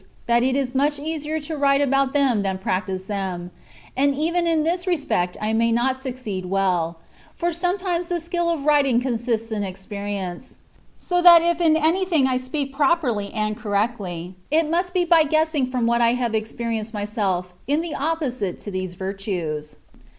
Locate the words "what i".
15.85-16.13